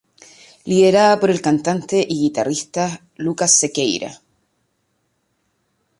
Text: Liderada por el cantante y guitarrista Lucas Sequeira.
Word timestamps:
Liderada 0.65 1.19
por 1.19 1.29
el 1.29 1.41
cantante 1.41 2.03
y 2.09 2.21
guitarrista 2.23 3.01
Lucas 3.17 3.51
Sequeira. 3.53 4.19